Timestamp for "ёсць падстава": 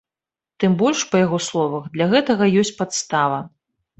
2.61-3.37